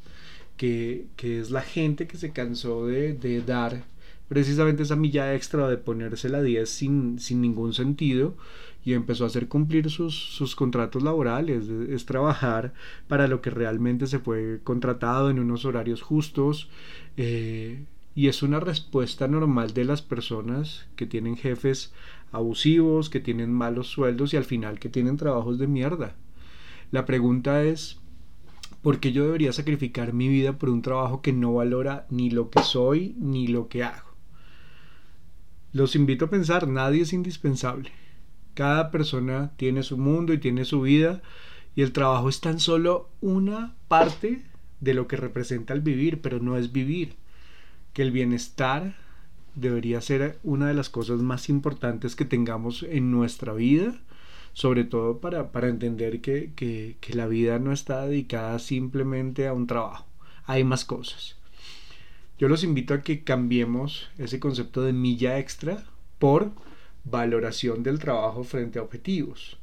que, 0.56 1.06
es 1.22 1.50
la 1.50 1.62
gente 1.62 2.06
que 2.06 2.16
se 2.16 2.30
cansó 2.30 2.86
de, 2.86 3.14
de 3.14 3.42
dar 3.42 3.84
precisamente 4.28 4.82
esa 4.82 4.96
milla 4.96 5.34
extra 5.34 5.68
de 5.68 5.76
ponerse 5.76 6.28
la 6.28 6.42
10 6.42 6.68
sin, 6.68 7.18
sin 7.18 7.40
ningún 7.40 7.74
sentido 7.74 8.36
y 8.84 8.92
empezó 8.92 9.24
a 9.24 9.28
hacer 9.28 9.48
cumplir 9.48 9.90
sus, 9.90 10.14
sus 10.14 10.54
contratos 10.54 11.02
laborales, 11.02 11.68
es, 11.68 12.04
trabajar 12.04 12.74
para 13.08 13.28
lo 13.28 13.40
que 13.40 13.50
realmente 13.50 14.06
se 14.06 14.18
fue 14.18 14.60
contratado 14.62 15.30
en 15.30 15.38
unos 15.38 15.64
horarios 15.64 16.02
justos 16.02 16.68
eh, 17.16 17.84
y 18.14 18.28
es 18.28 18.42
una 18.42 18.60
respuesta 18.60 19.26
normal 19.26 19.72
de 19.72 19.84
las 19.84 20.02
personas 20.02 20.86
que 20.96 21.06
tienen 21.06 21.36
jefes 21.36 21.92
abusivos, 22.34 23.10
que 23.10 23.20
tienen 23.20 23.52
malos 23.52 23.88
sueldos 23.88 24.34
y 24.34 24.36
al 24.36 24.44
final 24.44 24.78
que 24.78 24.88
tienen 24.88 25.16
trabajos 25.16 25.58
de 25.58 25.66
mierda. 25.66 26.16
La 26.90 27.04
pregunta 27.04 27.62
es, 27.62 28.00
¿por 28.82 29.00
qué 29.00 29.12
yo 29.12 29.24
debería 29.24 29.52
sacrificar 29.52 30.12
mi 30.12 30.28
vida 30.28 30.58
por 30.58 30.68
un 30.68 30.82
trabajo 30.82 31.22
que 31.22 31.32
no 31.32 31.54
valora 31.54 32.06
ni 32.10 32.30
lo 32.30 32.50
que 32.50 32.62
soy 32.62 33.14
ni 33.18 33.46
lo 33.46 33.68
que 33.68 33.84
hago? 33.84 34.14
Los 35.72 35.96
invito 35.96 36.26
a 36.26 36.30
pensar, 36.30 36.68
nadie 36.68 37.02
es 37.02 37.12
indispensable. 37.12 37.90
Cada 38.54 38.92
persona 38.92 39.52
tiene 39.56 39.82
su 39.82 39.98
mundo 39.98 40.32
y 40.32 40.38
tiene 40.38 40.64
su 40.64 40.82
vida 40.82 41.20
y 41.74 41.82
el 41.82 41.92
trabajo 41.92 42.28
es 42.28 42.40
tan 42.40 42.60
solo 42.60 43.10
una 43.20 43.74
parte 43.88 44.44
de 44.80 44.94
lo 44.94 45.08
que 45.08 45.16
representa 45.16 45.74
el 45.74 45.80
vivir, 45.80 46.20
pero 46.20 46.38
no 46.38 46.56
es 46.56 46.72
vivir. 46.72 47.16
Que 47.92 48.02
el 48.02 48.12
bienestar 48.12 48.94
debería 49.54 50.00
ser 50.00 50.38
una 50.42 50.68
de 50.68 50.74
las 50.74 50.88
cosas 50.88 51.20
más 51.20 51.48
importantes 51.48 52.16
que 52.16 52.24
tengamos 52.24 52.82
en 52.82 53.10
nuestra 53.10 53.52
vida, 53.52 53.94
sobre 54.52 54.84
todo 54.84 55.18
para, 55.18 55.68
entender 55.68 56.20
que, 56.20 56.52
que 56.54 57.14
la 57.14 57.26
vida 57.26 57.58
no 57.58 57.72
está 57.72 58.06
dedicada 58.06 58.58
simplemente 58.58 59.46
a 59.46 59.52
un 59.52 59.66
trabajo, 59.66 60.06
hay 60.44 60.64
más 60.64 60.84
cosas. 60.84 61.36
Yo 62.38 62.48
los 62.48 62.64
invito 62.64 62.94
a 62.94 63.02
que 63.02 63.24
cambiemos 63.24 64.08
ese 64.18 64.40
concepto 64.40 64.82
de 64.82 64.92
milla 64.92 65.38
extra 65.38 65.84
por 66.18 66.52
valoración 67.04 67.82
del 67.82 67.98
trabajo 67.98 68.44
frente 68.44 68.78
a 68.78 68.82
objetivos. 68.82 69.58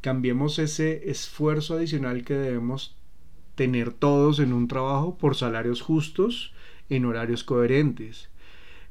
Cambiemos 0.00 0.58
ese 0.58 1.10
esfuerzo 1.10 1.74
adicional 1.74 2.24
que 2.24 2.34
debemos 2.34 2.96
tener 3.54 3.92
todos 3.92 4.38
en 4.38 4.54
un 4.54 4.68
trabajo 4.68 5.18
por 5.18 5.36
salarios 5.36 5.82
justos 5.82 6.54
en 6.88 7.04
horarios 7.04 7.44
coherentes. 7.44 8.29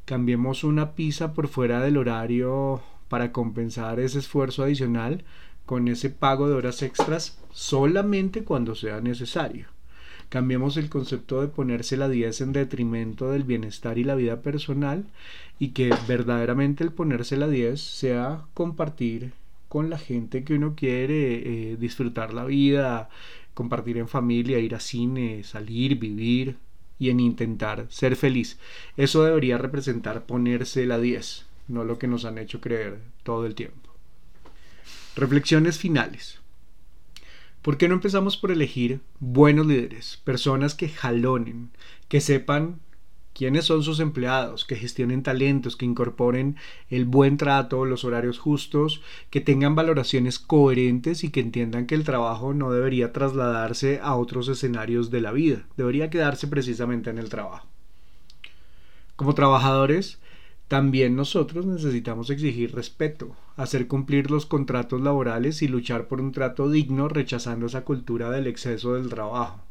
Cambiemos 0.10 0.64
una 0.64 0.94
pizza 0.94 1.36
por 1.36 1.48
fuera 1.48 1.82
del 1.82 1.96
horario 1.96 2.82
para 3.10 3.32
compensar 3.32 4.00
ese 4.00 4.18
esfuerzo 4.18 4.64
adicional 4.64 5.24
con 5.68 5.88
ese 5.88 6.10
pago 6.10 6.50
de 6.50 6.56
horas 6.56 6.82
extras 6.82 7.38
solamente 7.52 8.44
cuando 8.44 8.74
sea 8.74 9.02
necesario. 9.02 9.68
Cambiemos 10.30 10.78
el 10.78 10.90
concepto 10.90 11.42
de 11.42 11.48
ponerse 11.48 11.96
la 11.96 12.10
10 12.10 12.42
en 12.42 12.54
detrimento 12.54 13.30
del 13.30 13.44
bienestar 13.44 14.00
y 14.00 14.04
la 14.04 14.16
vida 14.16 14.42
personal 14.42 15.06
y 15.60 15.74
que 15.74 15.94
verdaderamente 16.08 16.84
el 16.84 16.92
ponerse 16.92 17.38
la 17.38 17.48
10 17.48 17.80
sea 17.80 18.46
compartir 18.56 19.34
con 19.68 19.92
la 19.92 20.00
gente 20.00 20.44
que 20.44 20.56
uno 20.56 20.74
quiere, 20.76 21.74
eh, 21.74 21.78
disfrutar 21.80 22.34
la 22.34 22.46
vida, 22.46 23.10
compartir 23.54 24.00
en 24.00 24.08
familia, 24.08 24.58
ir 24.58 24.74
a 24.74 24.80
cine, 24.80 25.44
salir, 25.44 26.00
vivir 26.00 26.58
y 27.00 27.10
en 27.10 27.20
intentar 27.20 27.88
ser 27.90 28.16
feliz. 28.16 28.60
Eso 28.98 29.24
debería 29.24 29.58
representar 29.58 30.26
ponerse 30.26 30.86
la 30.86 31.00
10, 31.00 31.46
no 31.70 31.84
lo 31.86 31.98
que 31.98 32.08
nos 32.08 32.26
han 32.26 32.38
hecho 32.38 32.62
creer 32.62 33.00
todo 33.24 33.46
el 33.46 33.56
tiempo. 33.56 33.90
Reflexiones 35.16 35.80
finales. 35.80 36.40
¿Por 37.62 37.78
qué 37.78 37.88
no 37.88 37.96
empezamos 37.96 38.38
por 38.38 38.52
elegir 38.52 39.02
buenos 39.20 39.66
líderes, 39.66 40.22
personas 40.24 40.76
que 40.76 40.90
jalonen, 40.90 41.72
que 42.08 42.22
sepan 42.22 42.80
quiénes 43.40 43.64
son 43.64 43.84
sus 43.84 44.02
empleados, 44.02 44.66
que 44.66 44.76
gestionen 44.76 45.24
talentos, 45.24 45.78
que 45.78 45.86
incorporen 45.86 46.58
el 46.90 47.06
buen 47.06 47.38
trato, 47.38 47.86
los 47.86 48.04
horarios 48.04 48.38
justos, 48.38 49.02
que 49.30 49.40
tengan 49.40 49.76
valoraciones 49.76 50.40
coherentes 50.40 51.24
y 51.24 51.30
que 51.30 51.40
entiendan 51.40 51.88
que 51.88 51.96
el 51.96 52.04
trabajo 52.04 52.54
no 52.54 52.70
debería 52.70 53.14
trasladarse 53.14 54.02
a 54.04 54.18
otros 54.18 54.50
escenarios 54.50 55.10
de 55.10 55.22
la 55.22 55.32
vida, 55.32 55.66
debería 55.78 56.10
quedarse 56.10 56.50
precisamente 56.50 57.12
en 57.12 57.18
el 57.18 57.30
trabajo. 57.30 57.66
Como 59.16 59.34
trabajadores, 59.36 60.20
también 60.68 61.16
nosotros 61.16 61.66
necesitamos 61.66 62.30
exigir 62.32 62.76
respeto, 62.76 63.38
hacer 63.56 63.88
cumplir 63.88 64.32
los 64.32 64.46
contratos 64.46 65.00
laborales 65.00 65.62
y 65.62 65.70
luchar 65.70 66.10
por 66.10 66.20
un 66.20 66.34
trato 66.34 66.70
digno 66.70 67.08
rechazando 67.08 67.68
esa 67.68 67.86
cultura 67.86 68.32
del 68.32 68.48
exceso 68.48 68.96
del 68.96 69.08
trabajo. 69.08 69.69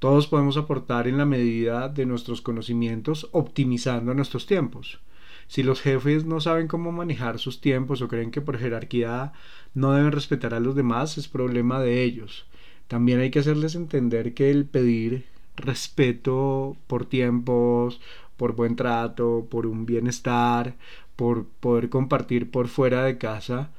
Todos 0.00 0.28
podemos 0.28 0.56
aportar 0.56 1.06
en 1.08 1.18
la 1.18 1.26
medida 1.26 1.90
de 1.90 2.06
nuestros 2.06 2.40
conocimientos 2.40 3.28
optimizando 3.32 4.14
nuestros 4.14 4.46
tiempos. 4.46 4.98
Si 5.46 5.62
los 5.62 5.82
jefes 5.82 6.24
no 6.24 6.40
saben 6.40 6.68
cómo 6.68 6.90
manejar 6.90 7.38
sus 7.38 7.60
tiempos 7.60 8.00
o 8.00 8.08
creen 8.08 8.30
que 8.30 8.40
por 8.40 8.56
jerarquía 8.56 9.34
no 9.74 9.92
deben 9.92 10.12
respetar 10.12 10.54
a 10.54 10.60
los 10.60 10.74
demás, 10.74 11.18
es 11.18 11.28
problema 11.28 11.80
de 11.80 12.02
ellos. 12.02 12.46
También 12.88 13.20
hay 13.20 13.30
que 13.30 13.40
hacerles 13.40 13.74
entender 13.74 14.32
que 14.32 14.50
el 14.50 14.64
pedir 14.64 15.26
respeto 15.54 16.78
por 16.86 17.04
tiempos 17.04 18.00
por 18.38 18.54
buen 18.56 18.76
trato, 18.76 19.48
por 19.50 19.66
un 19.66 19.84
bienestar, 19.84 20.76
por 21.14 21.44
poder 21.44 21.90
compartir 21.90 22.50
por 22.50 22.68
fuera 22.68 23.04
de 23.04 23.18
casa, 23.18 23.70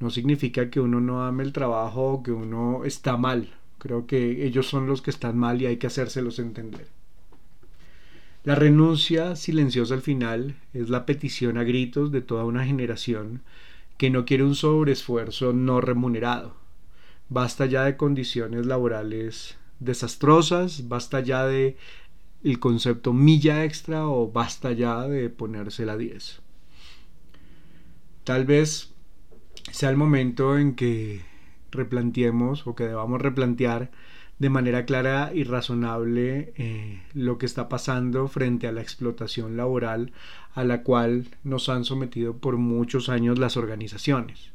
no 0.00 0.08
significa 0.08 0.70
que 0.70 0.80
uno 0.80 1.02
no 1.02 1.22
ame 1.26 1.42
el 1.44 1.52
trabajo 1.52 2.14
o 2.14 2.22
que 2.22 2.32
uno 2.32 2.86
está 2.86 3.18
mal. 3.18 3.50
Creo 3.86 4.08
que 4.08 4.44
ellos 4.44 4.66
son 4.66 4.88
los 4.88 5.00
que 5.00 5.10
están 5.10 5.38
mal 5.38 5.62
y 5.62 5.66
hay 5.66 5.76
que 5.76 5.86
hacérselos 5.86 6.40
entender. 6.40 6.88
La 8.42 8.56
renuncia 8.56 9.36
silenciosa 9.36 9.94
al 9.94 10.02
final 10.02 10.56
es 10.74 10.88
la 10.88 11.06
petición 11.06 11.56
a 11.56 11.62
gritos 11.62 12.10
de 12.10 12.20
toda 12.20 12.44
una 12.44 12.66
generación 12.66 13.42
que 13.96 14.10
no 14.10 14.24
quiere 14.24 14.42
un 14.42 14.56
sobreesfuerzo 14.56 15.52
no 15.52 15.80
remunerado. 15.80 16.56
Basta 17.28 17.66
ya 17.66 17.84
de 17.84 17.96
condiciones 17.96 18.66
laborales 18.66 19.56
desastrosas, 19.78 20.88
basta 20.88 21.20
ya 21.20 21.46
de 21.46 21.76
el 22.42 22.58
concepto 22.58 23.12
milla 23.12 23.62
extra 23.64 24.08
o 24.08 24.32
basta 24.32 24.72
ya 24.72 25.02
de 25.02 25.30
ponerse 25.30 25.86
la 25.86 25.96
10. 25.96 26.40
Tal 28.24 28.46
vez 28.46 28.92
sea 29.70 29.90
el 29.90 29.96
momento 29.96 30.58
en 30.58 30.74
que 30.74 31.35
replanteemos 31.76 32.66
o 32.66 32.74
que 32.74 32.84
debamos 32.84 33.20
replantear 33.20 33.90
de 34.38 34.50
manera 34.50 34.84
clara 34.84 35.30
y 35.34 35.44
razonable 35.44 36.52
eh, 36.56 37.02
lo 37.14 37.38
que 37.38 37.46
está 37.46 37.68
pasando 37.68 38.28
frente 38.28 38.66
a 38.66 38.72
la 38.72 38.82
explotación 38.82 39.56
laboral 39.56 40.12
a 40.54 40.64
la 40.64 40.82
cual 40.82 41.28
nos 41.42 41.68
han 41.68 41.84
sometido 41.84 42.36
por 42.36 42.56
muchos 42.58 43.08
años 43.08 43.38
las 43.38 43.56
organizaciones. 43.56 44.50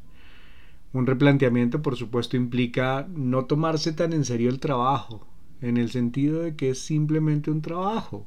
Un 0.92 1.06
replanteamiento, 1.06 1.82
por 1.82 1.96
supuesto, 1.96 2.36
implica 2.36 3.08
no 3.08 3.46
tomarse 3.46 3.92
tan 3.92 4.12
en 4.12 4.24
serio 4.24 4.50
el 4.50 4.60
trabajo, 4.60 5.26
en 5.60 5.78
el 5.78 5.90
sentido 5.90 6.42
de 6.42 6.54
que 6.54 6.70
es 6.70 6.78
simplemente 6.80 7.50
un 7.50 7.62
trabajo, 7.62 8.26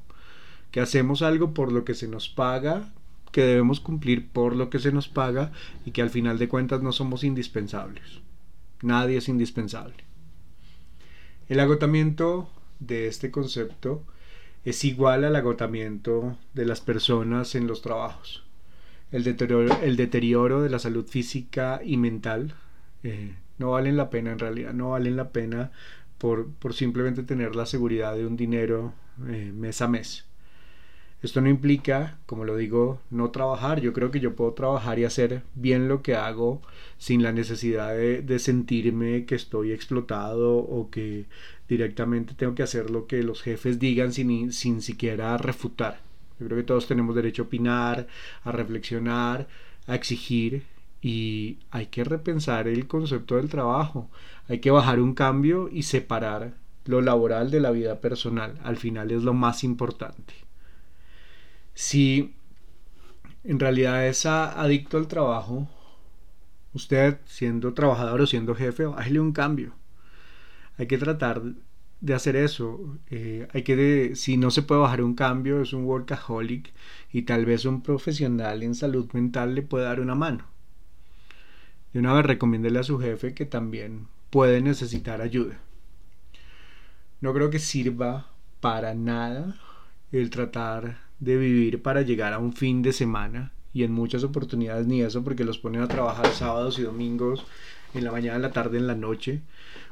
que 0.71 0.81
hacemos 0.81 1.21
algo 1.21 1.53
por 1.53 1.71
lo 1.71 1.85
que 1.85 1.93
se 1.93 2.07
nos 2.07 2.27
paga, 2.27 2.91
que 3.31 3.43
debemos 3.43 3.79
cumplir 3.79 4.29
por 4.29 4.55
lo 4.55 4.69
que 4.69 4.79
se 4.79 4.91
nos 4.91 5.07
paga 5.07 5.51
y 5.85 5.91
que 5.91 6.01
al 6.01 6.09
final 6.09 6.37
de 6.39 6.47
cuentas 6.47 6.81
no 6.81 6.91
somos 6.91 7.23
indispensables. 7.23 8.21
Nadie 8.81 9.17
es 9.17 9.29
indispensable. 9.29 9.95
El 11.47 11.59
agotamiento 11.59 12.49
de 12.79 13.07
este 13.07 13.31
concepto 13.31 14.03
es 14.63 14.83
igual 14.83 15.23
al 15.23 15.35
agotamiento 15.35 16.37
de 16.53 16.65
las 16.65 16.81
personas 16.81 17.55
en 17.55 17.67
los 17.67 17.81
trabajos. 17.81 18.43
El 19.11 19.23
deterioro, 19.23 19.79
el 19.81 19.95
deterioro 19.95 20.61
de 20.61 20.69
la 20.69 20.79
salud 20.79 21.05
física 21.05 21.81
y 21.83 21.97
mental 21.97 22.55
eh, 23.03 23.35
no 23.59 23.71
valen 23.71 23.95
la 23.95 24.09
pena 24.09 24.31
en 24.31 24.39
realidad, 24.39 24.73
no 24.73 24.91
valen 24.91 25.15
la 25.15 25.29
pena 25.29 25.71
por, 26.17 26.73
simplemente 26.73 27.23
tener 27.23 27.55
la 27.55 27.65
seguridad 27.65 28.15
de 28.15 28.25
un 28.25 28.35
dinero 28.35 28.93
eh, 29.27 29.51
mes 29.53 29.81
a 29.81 29.87
mes. 29.87 30.24
Esto 31.25 31.41
no 31.41 31.49
implica, 31.49 32.19
como 32.27 32.45
lo 32.45 32.55
digo, 32.55 33.01
no 33.09 33.31
trabajar. 33.31 33.81
Yo 33.81 33.93
creo 33.93 34.11
que 34.11 34.19
yo 34.19 34.35
puedo 34.35 34.53
trabajar 34.53 34.99
y 34.99 35.05
hacer 35.05 35.41
bien 35.55 35.87
lo 35.87 36.03
que 36.03 36.13
hago 36.13 36.61
sin 36.99 37.23
la 37.23 37.31
necesidad 37.31 37.95
de, 37.95 38.37
sentirme 38.39 39.25
que 39.25 39.33
estoy 39.33 39.71
explotado 39.71 40.57
o 40.57 40.91
que 40.91 41.25
directamente 41.67 42.35
tengo 42.35 42.53
que 42.53 42.61
hacer 42.61 42.91
lo 42.91 43.07
que 43.07 43.23
los 43.23 43.41
jefes 43.41 43.79
digan 43.79 44.13
sin, 44.13 44.53
sin 44.53 44.83
siquiera 44.83 45.35
refutar. 45.39 45.99
Yo 46.39 46.45
creo 46.45 46.59
que 46.59 46.63
todos 46.63 46.87
tenemos 46.87 47.15
derecho 47.15 47.41
a 47.41 47.45
opinar, 47.45 48.07
a 48.43 48.51
reflexionar, 48.51 49.47
a 49.87 49.95
exigir 49.95 50.61
y 51.01 51.57
hay 51.71 51.87
que 51.87 52.03
repensar 52.03 52.67
el 52.67 52.85
concepto 52.85 53.37
del 53.37 53.49
trabajo. 53.49 54.11
Hay 54.47 54.59
que 54.59 54.69
bajar 54.69 54.99
un 54.99 55.15
cambio 55.15 55.69
y 55.71 55.81
separar 55.81 56.53
lo 56.85 57.01
laboral 57.01 57.49
de 57.49 57.61
la 57.61 57.71
vida 57.71 57.99
personal. 57.99 58.59
Al 58.63 58.77
final 58.77 59.09
es 59.09 59.23
lo 59.23 59.33
más 59.33 59.63
importante 59.63 60.44
si 61.75 62.33
en 63.43 63.59
realidad 63.59 64.07
es 64.07 64.25
adicto 64.25 64.97
al 64.97 65.07
trabajo, 65.07 65.69
usted 66.73 67.19
siendo 67.25 67.73
trabajador 67.73 68.21
o 68.21 68.27
siendo 68.27 68.55
jefe, 68.55 68.85
bájale 68.85 69.19
un 69.19 69.33
cambio. 69.33 69.75
Hay 70.77 70.87
que 70.87 70.97
tratar 70.97 71.41
de 72.01 72.13
hacer 72.13 72.35
eso. 72.35 72.97
Eh, 73.09 73.47
hay 73.53 73.63
que, 73.63 74.13
si 74.15 74.37
no 74.37 74.51
se 74.51 74.63
puede 74.63 74.81
bajar 74.81 75.01
un 75.01 75.15
cambio, 75.15 75.61
es 75.61 75.73
un 75.73 75.85
workaholic 75.85 76.73
y 77.11 77.23
tal 77.23 77.45
vez 77.45 77.65
un 77.65 77.81
profesional 77.81 78.63
en 78.63 78.73
salud 78.73 79.11
mental 79.13 79.53
le 79.53 79.61
puede 79.61 79.85
dar 79.85 79.99
una 79.99 80.15
mano. 80.15 80.45
De 81.93 81.99
una 81.99 82.13
vez 82.13 82.25
recomiéndele 82.25 82.79
a 82.79 82.83
su 82.83 82.99
jefe 82.99 83.33
que 83.33 83.45
también 83.45 84.07
puede 84.29 84.61
necesitar 84.61 85.21
ayuda. 85.21 85.59
No 87.21 87.33
creo 87.33 87.49
que 87.49 87.59
sirva 87.59 88.31
para 88.59 88.93
nada 88.93 89.55
el 90.11 90.29
tratar 90.29 91.04
de 91.19 91.37
vivir 91.37 91.81
para 91.81 92.01
llegar 92.01 92.33
a 92.33 92.39
un 92.39 92.53
fin 92.53 92.81
de 92.81 92.93
semana 92.93 93.53
y 93.73 93.83
en 93.83 93.91
muchas 93.91 94.23
oportunidades 94.23 94.87
ni 94.87 95.01
eso 95.01 95.23
porque 95.23 95.43
los 95.43 95.57
ponen 95.57 95.81
a 95.81 95.87
trabajar 95.87 96.27
sábados 96.27 96.79
y 96.79 96.83
domingos 96.83 97.45
en 97.93 98.03
la 98.03 98.11
mañana, 98.11 98.37
en 98.37 98.41
la 98.41 98.51
tarde, 98.51 98.77
en 98.77 98.87
la 98.87 98.95
noche 98.95 99.41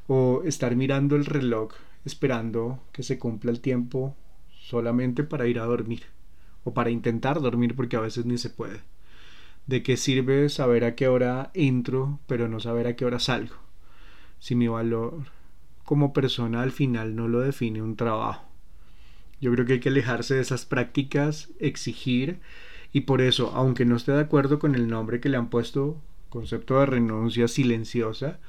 o 0.08 0.42
estar 0.46 0.75
mirando 0.75 1.15
el 1.15 1.25
reloj 1.25 1.74
esperando 2.06 2.80
que 2.92 3.03
se 3.03 3.18
cumpla 3.18 3.51
el 3.51 3.62
tiempo 3.62 4.15
solamente 4.51 5.24
para 5.24 5.48
ir 5.48 5.60
a 5.60 5.65
dormir 5.65 6.03
o 6.63 6.74
para 6.74 6.89
intentar 6.89 7.42
dormir 7.42 7.75
porque 7.75 7.96
a 7.96 8.01
veces 8.01 8.25
ni 8.25 8.38
se 8.38 8.50
puede. 8.50 8.82
¿De 9.68 9.84
qué 9.84 9.96
sirve 9.96 10.50
saber 10.50 10.84
a 10.84 10.96
qué 10.96 11.08
hora 11.08 11.51
entro 11.53 12.20
pero 12.27 12.48
no 12.50 12.60
saber 12.60 12.88
a 12.88 12.96
qué 12.96 13.06
hora 13.06 13.20
salgo? 13.20 13.56
Si 14.39 14.56
mi 14.56 14.68
valor 14.68 15.25
como 15.86 16.13
persona 16.13 16.62
al 16.62 16.72
final 16.72 17.15
no 17.15 17.27
lo 17.27 17.42
define 17.42 17.82
un 17.82 17.96
trabajo. 17.96 18.52
Yo 19.44 19.52
creo 19.52 19.66
que 19.66 19.74
hay 19.74 19.80
que 19.82 19.90
alejarse 19.90 20.36
de 20.36 20.42
esas 20.42 20.66
prácticas, 20.66 21.50
exigir 21.60 22.40
y 22.94 23.02
por 23.02 23.20
eso, 23.22 23.52
aunque 23.54 23.84
no 23.84 23.98
esté 23.98 24.14
de 24.14 24.22
acuerdo 24.22 24.58
con 24.58 24.74
el 24.74 24.88
nombre 24.88 25.20
que 25.20 25.28
le 25.28 25.36
han 25.36 25.50
puesto, 25.50 26.02
concepto 26.30 26.80
de 26.80 26.86
renuncia 26.86 27.50
silenciosa, 27.50 28.40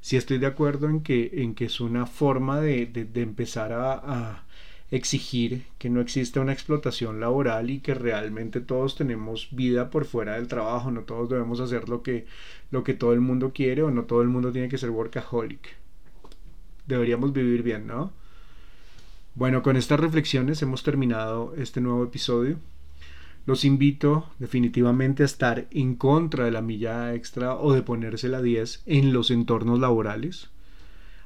sí 0.00 0.16
estoy 0.16 0.38
de 0.38 0.46
acuerdo 0.46 0.88
en 0.88 1.02
que, 1.02 1.42
en 1.42 1.54
que 1.54 1.66
es 1.66 1.80
una 1.80 2.06
forma 2.06 2.62
de, 2.62 2.90
empezar 3.16 3.74
a, 3.74 3.92
a, 3.92 4.44
exigir 4.90 5.66
que 5.76 5.90
no 5.90 6.00
exista 6.00 6.40
una 6.40 6.54
explotación 6.54 7.20
laboral 7.20 7.68
y 7.68 7.80
que 7.80 7.92
realmente 7.92 8.62
todos 8.62 8.96
tenemos 8.96 9.48
vida 9.50 9.90
por 9.90 10.06
fuera 10.06 10.36
del 10.36 10.48
trabajo, 10.48 10.90
no 10.90 11.02
todos 11.02 11.28
debemos 11.28 11.60
hacer 11.60 11.90
lo 11.90 12.02
que, 12.02 12.24
lo 12.70 12.84
que 12.84 12.94
todo 12.94 13.12
el 13.12 13.20
mundo 13.20 13.52
quiere 13.52 13.82
o 13.82 13.90
no 13.90 14.04
todo 14.04 14.22
el 14.22 14.28
mundo 14.28 14.50
tiene 14.50 14.70
que 14.70 14.78
ser 14.78 14.88
workaholic. 14.88 15.76
Deberíamos 16.86 17.34
vivir 17.34 17.62
bien, 17.62 17.86
¿no? 17.86 18.14
Bueno, 19.38 19.62
con 19.62 19.76
estas 19.76 20.00
reflexiones 20.00 20.62
hemos 20.62 20.82
terminado 20.82 21.54
este 21.56 21.80
nuevo 21.80 22.02
episodio. 22.02 22.58
Los 23.46 23.64
invito 23.64 24.28
definitivamente 24.40 25.22
a 25.22 25.26
estar 25.26 25.68
en 25.70 25.94
contra 25.94 26.44
de 26.44 26.50
la 26.50 26.60
milla 26.60 27.14
extra 27.14 27.54
o 27.54 27.72
de 27.72 27.82
ponerse 27.82 28.28
la 28.28 28.42
10 28.42 28.82
en 28.86 29.12
los 29.12 29.30
entornos 29.30 29.78
laborales. 29.78 30.50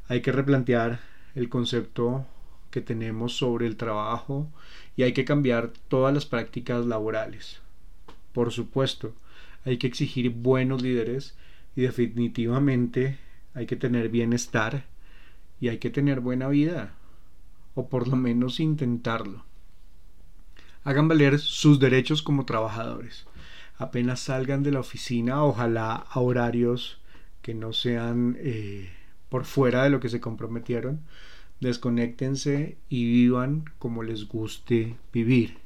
Hay 0.09 0.21
que 0.21 0.31
replantear 0.31 1.01
el 1.35 1.49
concepto 1.49 2.27
que 2.71 2.83
tenemos 2.83 3.35
sobre 3.35 3.67
el 3.67 3.79
trabajo 3.79 4.47
y 4.95 5.05
hay 5.05 5.15
que 5.15 5.25
cambiar 5.25 5.73
todas 5.89 6.13
las 6.13 6.27
prácticas 6.27 6.85
laborales. 6.85 7.61
Por 8.35 8.53
supuesto, 8.53 9.15
hay 9.65 9.79
que 9.79 9.87
exigir 9.87 10.29
buenos 10.29 10.83
líderes 10.83 11.35
y 11.75 11.81
definitivamente 11.81 13.17
hay 13.55 13.65
que 13.65 13.77
tener 13.77 14.11
bienestar 14.11 14.85
y 15.63 15.69
hay 15.69 15.79
que 15.79 15.89
tener 15.89 16.21
buena 16.21 16.49
vida 16.49 16.93
o 17.75 17.89
por 17.89 18.09
lo 18.09 18.17
menos 18.17 18.61
intentarlo. 18.61 19.45
Hagan 20.85 21.09
valer 21.09 21.39
sus 21.39 21.79
derechos 21.79 22.23
como 22.23 22.45
trabajadores. 22.45 23.27
Apenas 23.79 24.21
salgan 24.21 24.63
de 24.63 24.73
la 24.73 24.81
oficina, 24.81 25.45
ojalá 25.45 25.95
a 25.95 26.21
horarios 26.21 27.01
que 27.41 27.55
no 27.55 27.73
sean 27.73 28.37
eh, 28.41 28.91
por 29.29 29.45
fuera 29.45 29.85
de 29.85 29.91
lo 29.91 30.01
que 30.01 30.09
se 30.09 30.21
comprometieron, 30.21 31.01
desconéctense 31.61 32.77
y 32.89 33.05
vivan 33.05 33.65
como 33.79 34.03
les 34.03 34.29
guste 34.29 34.97
vivir. 35.13 35.59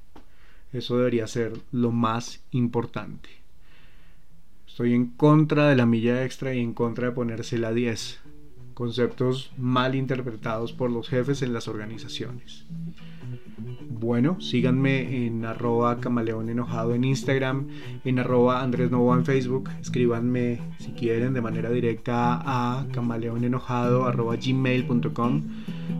Eso 0.72 0.98
debería 0.98 1.26
ser 1.26 1.60
lo 1.72 1.90
más 1.90 2.42
importante. 2.50 3.30
Estoy 4.66 4.94
en 4.94 5.06
contra 5.06 5.68
de 5.68 5.76
la 5.76 5.86
milla 5.86 6.24
extra 6.24 6.54
y 6.54 6.60
en 6.60 6.74
contra 6.74 7.08
de 7.08 7.14
ponerse 7.14 7.56
la 7.56 7.72
10 7.72 8.20
conceptos 8.76 9.52
mal 9.56 9.94
interpretados 9.94 10.74
por 10.74 10.90
los 10.90 11.08
jefes 11.08 11.40
en 11.40 11.54
las 11.54 11.66
organizaciones. 11.66 12.66
Bueno, 13.88 14.38
síganme 14.38 15.24
en 15.26 15.46
arroba 15.46 15.98
camaleón 15.98 16.50
enojado 16.50 16.94
en 16.94 17.04
Instagram, 17.04 17.68
en 18.04 18.18
arroba 18.18 18.62
Andrés 18.62 18.90
Novoa 18.90 19.16
en 19.16 19.24
Facebook, 19.24 19.70
escríbanme 19.80 20.60
si 20.78 20.90
quieren 20.90 21.32
de 21.32 21.40
manera 21.40 21.70
directa 21.70 22.42
a 22.44 22.86
camaleonenojado 22.92 24.04
gmail.com, 24.12 25.42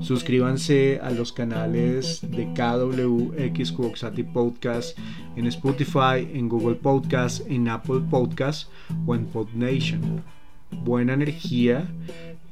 suscríbanse 0.01 1.01
a 1.03 1.11
los 1.13 1.33
canales 1.33 2.21
de 2.31 2.53
KWX 2.53 3.73
Cuoxati 3.73 4.23
Podcast 4.23 4.99
en 5.35 5.47
Spotify, 5.47 6.29
en 6.35 6.51
Google 6.51 6.77
Podcast, 6.77 7.41
en 7.49 7.69
Apple 7.69 8.03
Podcast 8.11 8.71
o 9.07 9.15
en 9.15 9.25
PodNation. 9.25 10.23
Buena 10.71 11.15
energía 11.15 11.89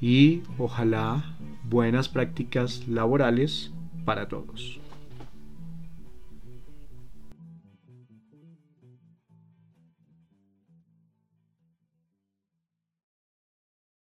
y 0.00 0.42
ojalá 0.58 1.24
buenas 1.64 2.08
prácticas 2.08 2.86
laborales 2.88 3.72
para 4.04 4.28
todos. 4.28 4.80